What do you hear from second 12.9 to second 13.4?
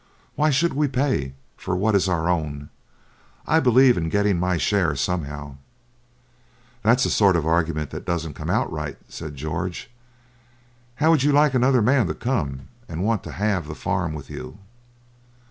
want to